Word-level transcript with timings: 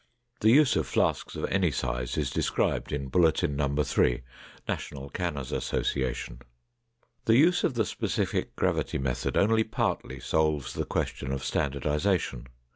The 0.39 0.49
use 0.49 0.75
of 0.75 0.87
flasks 0.87 1.35
of 1.35 1.45
any 1.45 1.69
size 1.69 2.17
is 2.17 2.31
described 2.31 2.91
in 2.91 3.09
Bulletin 3.09 3.55
No. 3.55 3.75
3, 3.83 4.23
National 4.67 5.11
Canners' 5.11 5.51
Association. 5.51 6.41
The 7.25 7.37
use 7.37 7.63
of 7.63 7.75
the 7.75 7.85
specific 7.85 8.55
gravity 8.55 8.97
method 8.97 9.37
only 9.37 9.63
partly 9.63 10.19
solves 10.19 10.73
the 10.73 10.85
question 10.85 11.31
of 11.31 11.45
standardization. 11.45 12.47